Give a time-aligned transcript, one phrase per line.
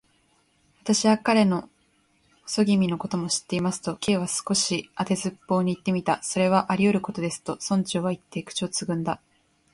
[0.81, 1.69] 「私は彼の
[2.47, 6.23] 細君のことも知っています」と、Ｋ は少し当てずっぽうにいってみた。
[6.25, 9.21] 「それはありうることです」と、村長はいって、口をつぐんだ。